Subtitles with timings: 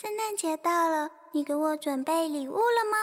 [0.00, 2.98] 圣诞节到了，你给我准备礼物了吗？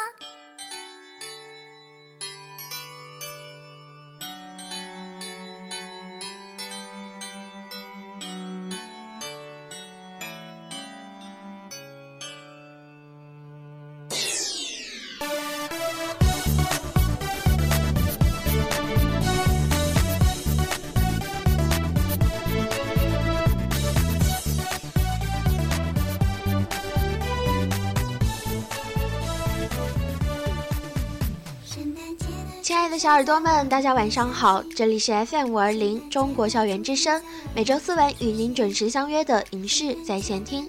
[32.98, 34.64] 小耳朵们，大家晚上好！
[34.74, 37.22] 这里是 FM 五二零中国校园之声，
[37.54, 40.68] 每周四晚与您准时相约的影视在线听，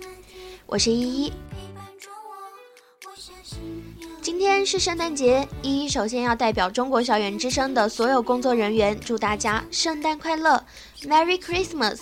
[0.66, 1.32] 我是依依。
[4.20, 10.64] 今天是圣诞节，依依首先要代表中国校园之声的所有工作人员，祝大家圣诞快乐
[11.02, 12.00] ，Merry Christmas！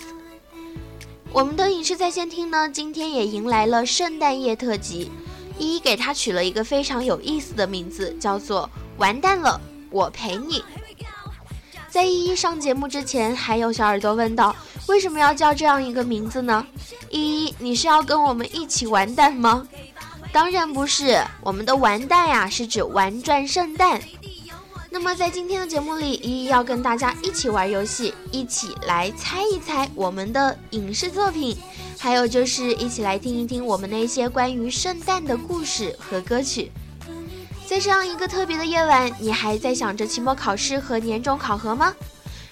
[1.31, 5.11] 我们的影视在线听呢，今天也迎来了圣诞夜特辑，
[5.59, 9.61] 依依给它取了一个非常有意思的名字，叫做“完蛋了”。
[9.95, 10.61] 我陪你。
[11.89, 14.53] 在依依上节目之前，还有小耳朵问道
[14.89, 16.67] ：“为什么要叫这样一个名字呢？”
[17.09, 19.65] 依依，你是要跟我们一起完蛋吗？
[20.33, 24.01] 当然不是，我们的完蛋呀是指玩转圣诞。
[24.89, 31.57] 那么在今天的节目里，依依要跟大家一起玩游戏，一起来猜一猜我们的影视作品，
[31.97, 36.69] 还有就是一起来听一听我们那些关于圣诞的故事和歌曲。
[37.67, 41.93] 在这样一个特别的夜晚，你还在想着期末考试和年终考核吗？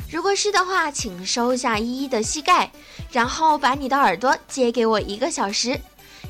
[0.09, 2.71] 如果是的话，请收下依依的膝盖，
[3.11, 5.79] 然后把你的耳朵借给我一个小时，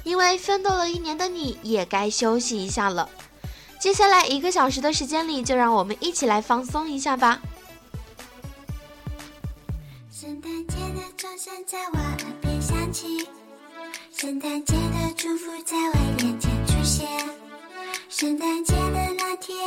[0.04, 3.10] 因为奋斗了一年的你也该休息一下了。
[3.80, 7.42] 接下来一个小时的时间里，就让我们一起来放松一下吧。
[10.12, 13.28] 圣诞节的钟声在我耳边响起，
[14.16, 17.08] 圣诞节的祝福在我眼前出现。
[18.16, 19.58] 圣诞节的那天，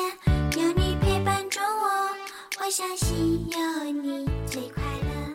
[0.57, 5.35] 有你陪伴着我，我相信有你最快乐。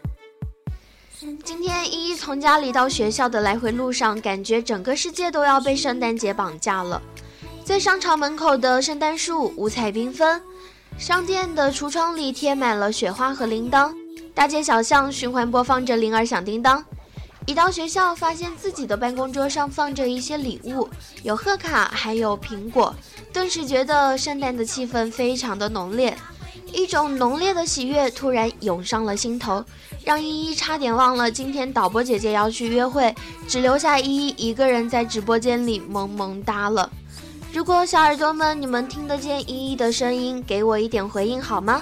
[1.44, 7.02] 今天依依从家里到学校的来回路上，感觉整个世界都要被圣诞节绑架了。
[7.66, 10.42] 在商场门口的圣诞树五彩缤纷，
[10.98, 13.94] 商店的橱窗里贴满了雪花和铃铛，
[14.34, 16.82] 大街小巷循环播放着铃儿响叮当。
[17.48, 20.88] 一到学校，发现自己的办公桌上放着一些礼物，
[21.24, 22.94] 有贺卡，还有苹果，
[23.34, 26.16] 顿时觉得圣诞的气氛非常的浓烈，
[26.72, 29.66] 一种浓烈的喜悦突然涌上了心头，
[30.06, 33.14] 让依依差点忘了今天导播姐姐要去约会，
[33.48, 36.90] 只留下依依一个人在直播间里萌萌哒了。
[37.52, 41.82] 如果小耳朵们你们听得见依依的声音，给我一点回应好吗？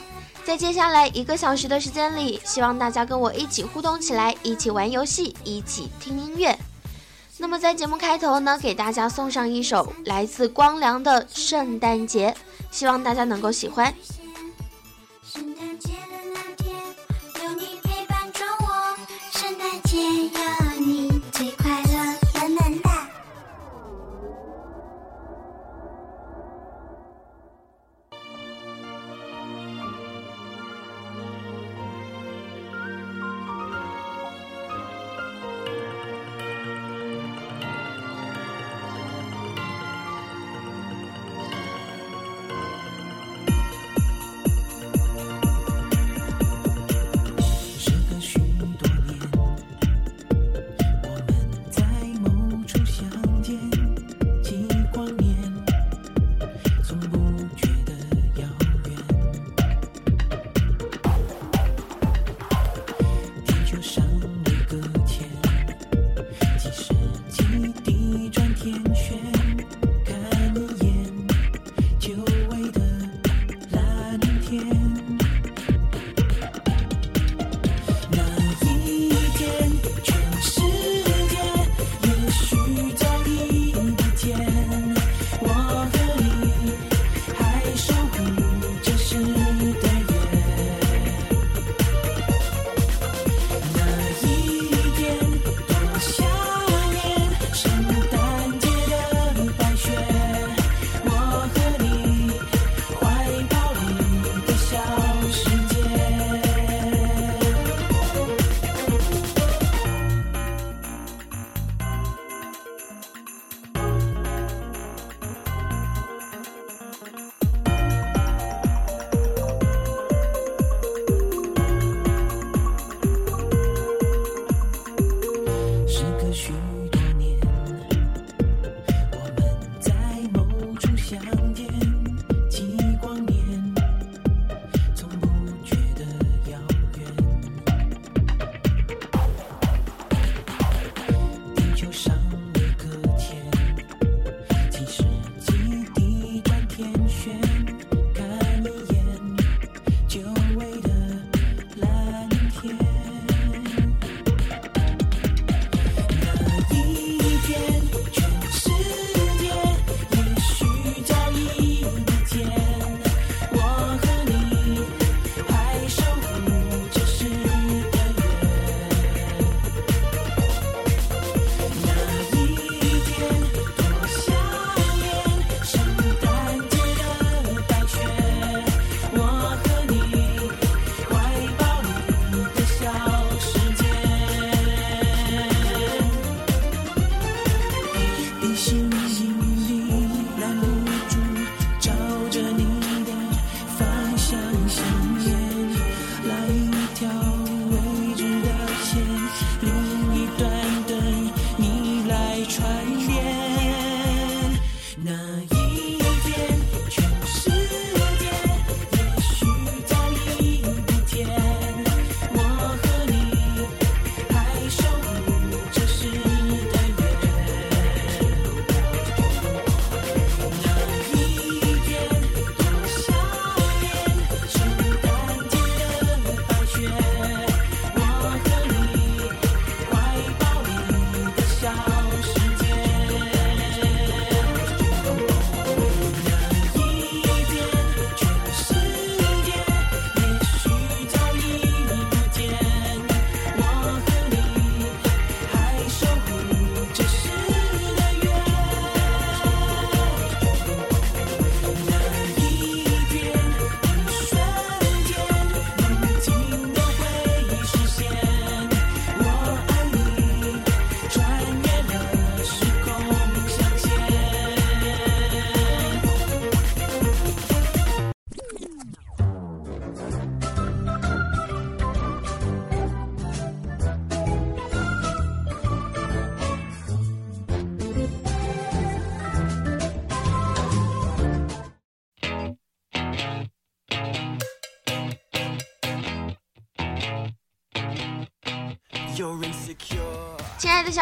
[0.49, 6.57] 在接下来一个小时的时间里，希望大家跟我一起互动起来，一起玩游戏，一起听音乐。
[7.37, 12.31] 那么在节目开头呢，给大家送上一首来自光良的《圣诞节》，
[12.71, 13.93] 希望大家能够喜欢。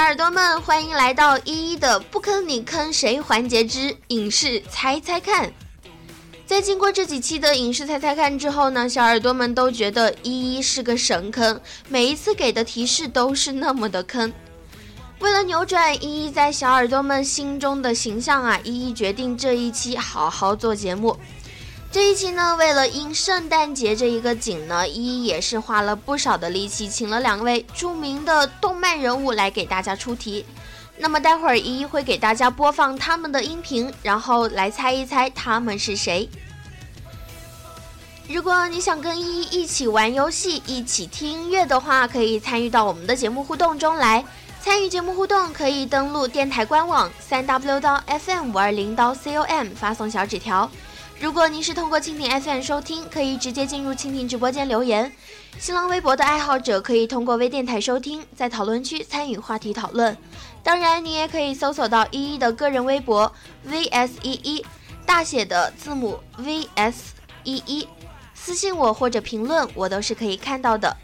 [0.07, 5.51] 耳朵们，欢迎来到依依的“不坑你坑谁”环节之影视猜猜看。
[6.45, 11.59] 在经过这几期的影视猜猜看之后呢，小耳朵们都觉得依依是个神坑，
[11.89, 14.31] 每一次给的提示都是那么的坑。
[15.19, 21.17] 为了扭转依依在小耳朵们心中的形象啊，依依决定这一期好好做节目。
[21.89, 30.45] 这一期呢，为了应圣诞节这一个景呢，依依也是花了不少的力气，请了两位著名的动漫人物来给大家出题。
[30.97, 36.29] 那么待会儿依依会给大家播放他们的音频，然后来猜一猜他们是谁。
[38.27, 44.23] 如果你想跟依依一起玩游戏、一起听音乐的话，可以参与到我们的节目互动中来。
[44.59, 50.69] 参与节目互动可以登录电台官网三 w 到 fm 五二零到 com 发送小纸条。
[51.19, 55.11] 如果您是通过蜻蜓 FM 收听，可以直接进入蜻蜓直播间留言。
[55.57, 60.15] 新浪微博的爱好者可以通过微电台收听，在讨论区参与话题讨论。
[60.61, 63.33] 当然，你也可以搜索到依依的个人微博
[63.67, 64.63] vs 依依，
[65.07, 66.93] 大写的字母 vs
[67.43, 67.87] 依依，
[68.35, 70.95] 私信我或者评论，我都是可以看到的。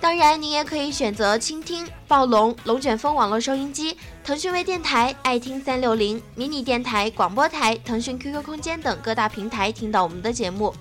[0.00, 3.98] 当然，你也可以选择倾听、暴龙、龙卷风网络收音机、
[4.30, 10.72] 腾讯微电台、爱听三六零、迷你电台、广播台、腾讯 QQ 空间等各大平台听到我们的节目。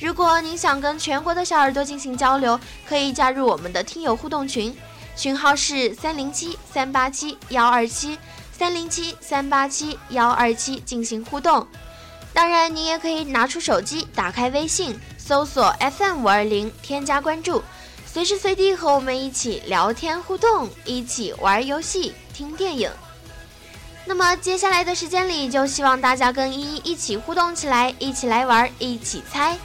[0.00, 4.76] 如果您想跟全国的小耳朵进行交流，可以加入我们的听友互动群，
[5.14, 8.18] 群号是三零七三八七幺二七
[8.50, 11.64] 三零七三八七幺二七进行互动。
[12.32, 17.62] 当然，你也可以拿出手机，打开微信，搜索 FM 五二零，添加关注。
[18.04, 22.12] 随时随地和我们一起聊天互动，一起玩游戏、
[22.42, 22.90] 听电影。
[24.04, 29.56] 那么接下来的时间里，就希望大家跟依依一起互动起来，一起来玩，一起猜。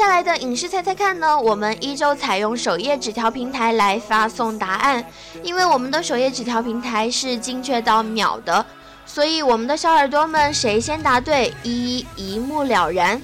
[0.00, 1.38] 下来的影视猜猜看呢？
[1.38, 5.04] 我们依旧采用首页纸条平台来发送答案，
[5.42, 8.64] 因为我们的首页纸条平台是精确到秒的，
[9.04, 13.20] 所以我们的小耳朵们谁先答对，一一一目了然。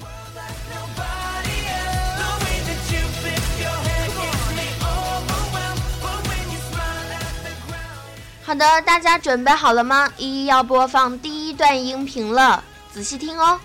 [8.43, 10.07] 好的，大家准备好了吗？
[10.15, 13.59] 一一要播放第一段音频了，仔细听哦。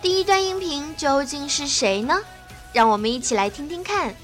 [0.00, 2.16] 第一段音频究竟是谁呢？
[2.76, 4.14] 让我们一起来听听看。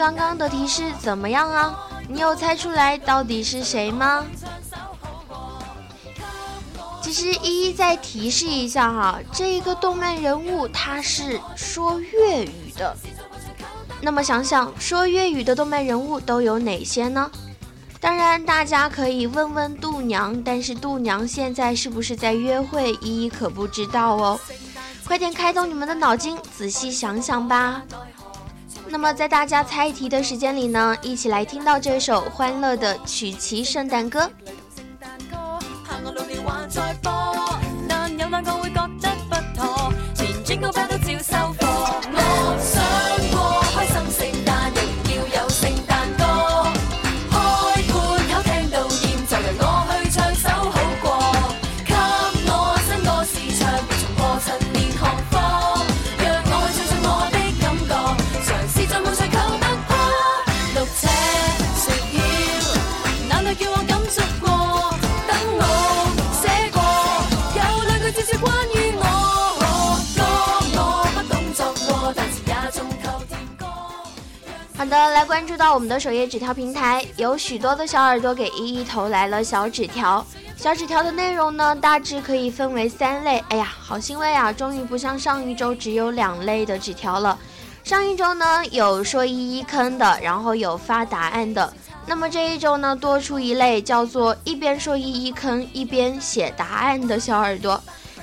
[0.00, 1.78] 刚刚的提示怎么样啊？
[2.08, 4.24] 你有猜出来到底是谁吗？
[7.02, 12.96] 其实一一再提示一下哈，这一个动漫人物他是说粤语的。
[14.00, 17.30] 那么想想说粤语的动漫人物都有哪些呢？
[18.00, 24.40] 当然大家可以问问度娘，但是度娘现在是不是在约会，依依可不知道哦。
[25.06, 27.82] 快点开动你们的脑筋，仔细想想吧。
[28.92, 34.28] 那么在大家猜题的时间里呢，一起来听到这首欢乐的曲奇圣诞歌。
[74.90, 80.26] 的，来关注到我们的首页纸条平台，有许多的小耳朵给依依投来了小纸条。
[80.56, 83.38] 小纸条的内容呢，大致可以分为三类。
[83.50, 87.38] 哎呀，好欣慰啊，终于不像上一周只有两类的纸条了。
[87.84, 91.72] 上一周呢，有说依依坑的，然后有发答案的。
[92.04, 97.80] 那么这一周呢，多出一类，叫做一边说依依坑，一边写答案的小耳朵。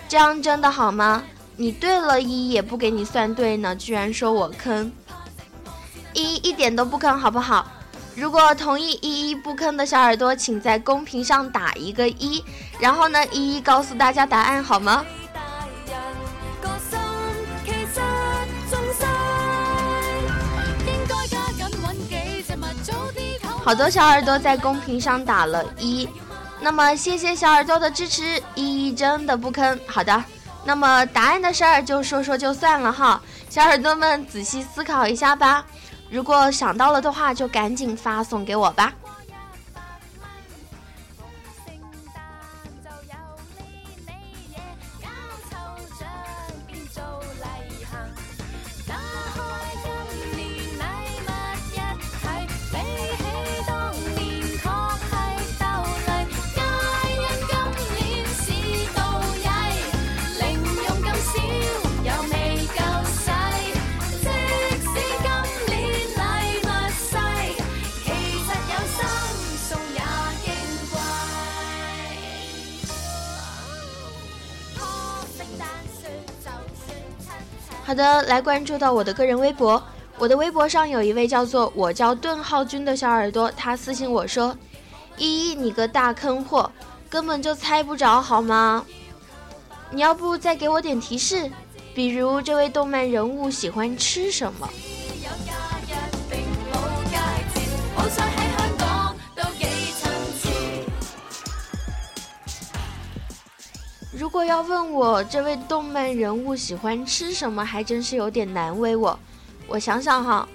[0.09, 1.24] 这样真的好吗？
[1.55, 4.91] 你对了，依依也不给你算对呢，居然说我坑。
[6.17, 7.65] 依依一点都不坑，好不好？
[8.15, 12.43] 如果同意依依不坑的小耳朵，请在公屏上打一个一，
[12.79, 15.05] 然后呢，依依告诉大家答案，好吗？
[23.63, 26.09] 好多小耳朵在公屏上打了一，
[26.62, 29.79] 那么谢谢小耳朵的支持，依依真的不坑。
[29.86, 30.24] 好的，
[30.63, 35.63] 那么答案的事儿就说说就算了哈，小耳朵们仔细思考一下吧。
[36.09, 38.93] 如果想到了的话，就赶紧发送给我吧。
[77.88, 79.82] 好的，来关注到我的个人微博。
[80.17, 84.53] 我的微博上有一位叫做我叫顿浩君的小耳朵，他私信我说
[85.15, 86.70] ：“依依，你个大坑货，
[87.10, 88.86] 根本就猜不着好吗？
[89.89, 91.50] 你要不再给我点提示，
[91.96, 94.67] 比如这位动漫人物喜欢吃什么？”
[104.17, 109.17] 如果要问我这位动漫人物喜欢吃什么，还真是有点难为我。
[109.67, 110.47] 我想想哈，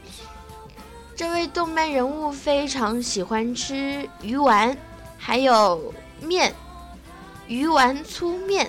[1.14, 4.76] 这位动漫人物非常喜欢吃鱼丸，
[5.16, 6.52] 还有面，
[7.46, 8.68] 鱼丸粗面。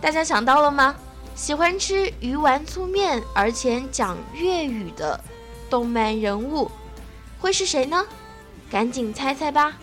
[0.00, 0.94] 大家想到了吗？
[1.34, 5.18] 喜欢吃鱼丸粗面，而且讲粤语的
[5.68, 6.70] 动漫人物
[7.40, 8.06] 会是谁呢？
[8.70, 9.76] 赶紧猜猜吧。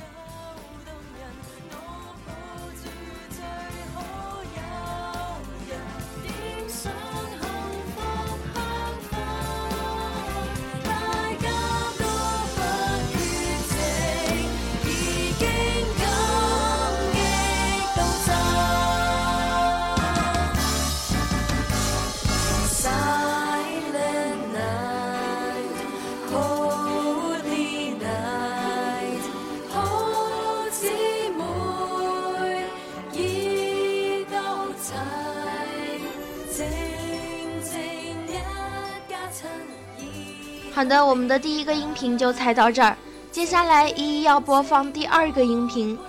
[40.79, 42.95] 好的，我们的第一个音频就猜到这儿。
[43.33, 45.99] 接下来一一要播放第二个音频。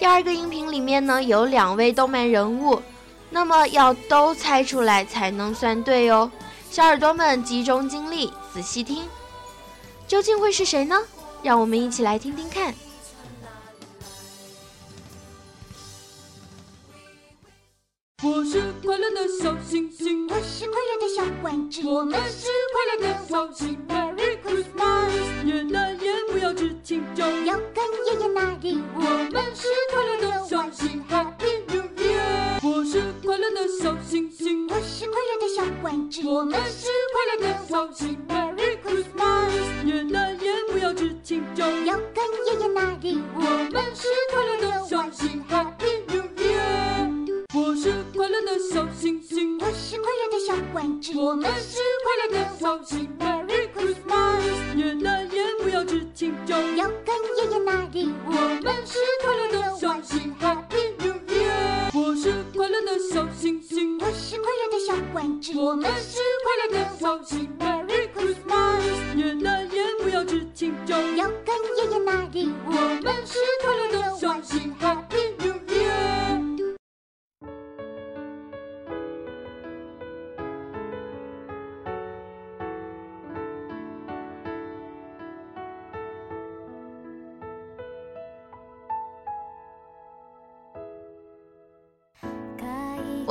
[0.00, 2.82] 第二个音频里面呢有两位动漫人物，
[3.30, 6.28] 那么要都猜出来才能算对哦。
[6.72, 9.04] 小耳朵们集中精力，仔细听，
[10.08, 10.96] 究竟会是谁呢？
[11.40, 12.74] 让我们一起来听听看。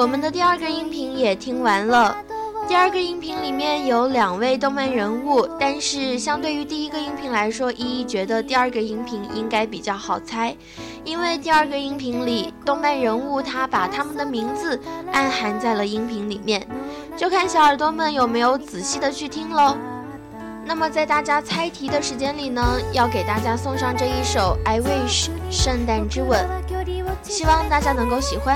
[0.05, 2.15] 我们的第二个音频也听完了。
[2.67, 10.55] 第二个音频里面有两位动漫人物但是相对于第一个音频来说依依觉得第二个音频应该比较好猜。
[11.03, 14.79] 因为第二个音频里动漫人物他把他们的名字
[15.11, 16.63] 暗含在了音频里面。
[17.17, 19.75] 就看小耳朵们有没有仔细的去听喽
[20.67, 22.61] 那么在大家猜题的时间里呢
[22.93, 26.47] 要给大家送上这一首 i wish 圣诞之吻
[27.23, 28.55] 希望大家能够喜欢。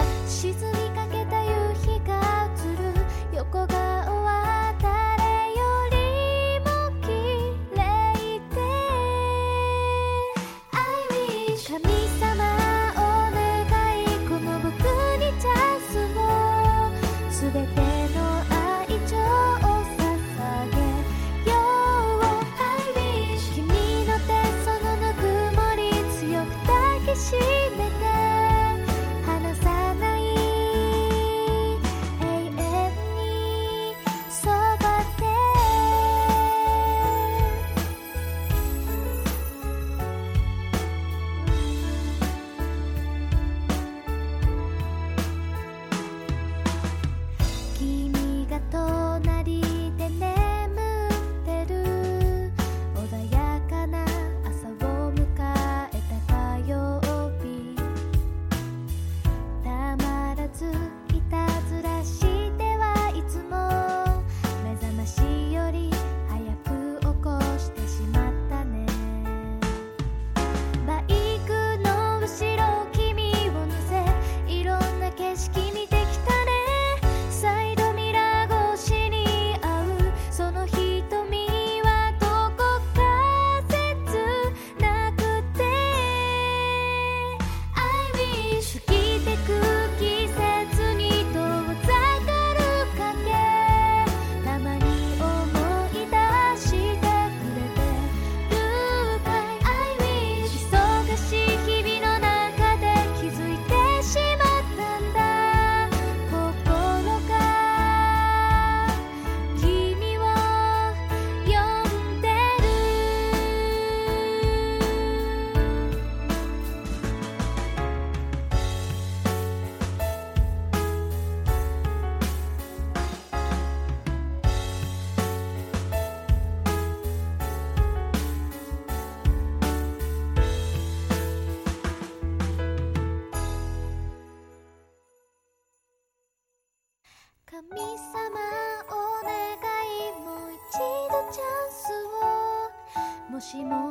[143.39, 143.88] もしも。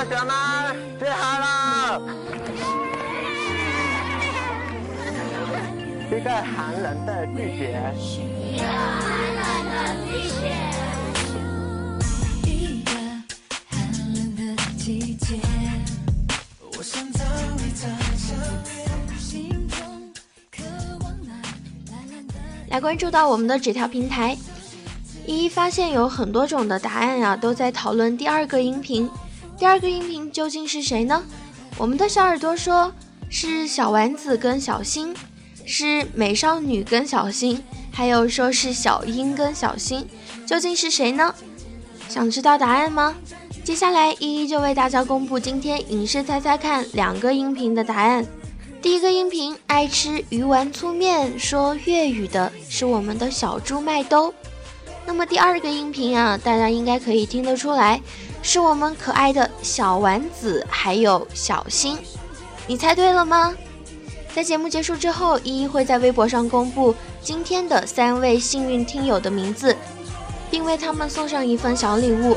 [0.00, 0.32] 同学们，
[0.98, 2.00] 最好了。
[6.10, 7.84] 一个寒冷的季节。
[8.40, 10.08] 一个寒冷的季
[10.40, 10.40] 节。
[12.48, 12.90] 一个
[13.68, 14.40] 寒冷的
[14.78, 15.38] 季节。
[22.70, 24.34] 来关注到我们的纸条平台，
[25.26, 29.10] 一一发现有很多种的答案呀，都在讨论第二个音频。
[29.60, 31.22] 第二个音频究竟是谁呢？
[31.76, 32.90] 我们的小耳朵说
[33.28, 35.14] 是小丸子跟小新，
[35.66, 40.08] 是美少女跟小新，还有说是小樱跟小新，
[40.46, 41.34] 究竟是谁呢？
[42.08, 43.14] 想知道答案吗？
[43.62, 48.26] 接下来依依就为大家公布今天影视猜猜看两个音频的答案。
[48.80, 54.32] 第一个音频爱吃鱼丸粗面，说粤语的是我们的小猪麦兜。
[55.04, 58.00] 那么第二个音频啊，大家应该可以听得出来，
[58.42, 61.98] 是我们可爱的小丸子还有小新。
[62.66, 63.54] 你猜对了吗？
[64.34, 69.76] 在节目结束之后，依依会在微博上公布今天的三位幸运听友的名字，
[70.50, 72.36] 并为他们送上一份小礼物。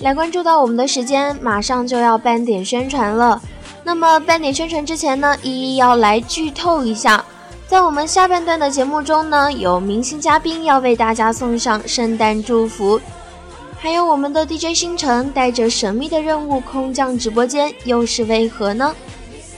[0.00, 3.40] 来关注到我们的时间，马上就要半点宣传了。
[3.84, 7.22] 那么半点宣传之前呢，依依要来剧透一下，
[7.66, 12.98] 在我们下半段的节目中呢，有明星嘉宾要为大家送上圣诞祝福，
[13.78, 18.94] 还有我们的 DJ 星辰带着神秘的任务空降直播间，又是为何呢？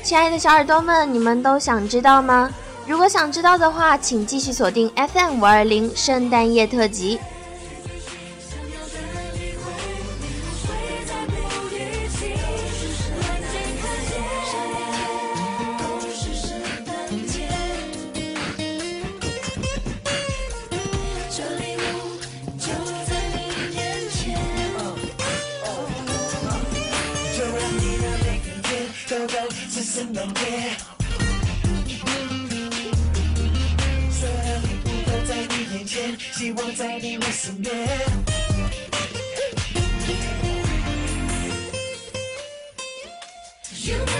[0.02, 2.50] 亲爱的小耳朵们，你们都想知道吗？
[2.85, 7.20] 如果想知道的话，请继续锁定 FM 五二零圣诞夜特辑。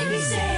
[0.03, 0.52] Baby Say.